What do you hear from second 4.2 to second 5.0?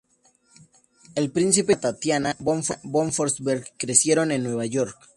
en Nueva York.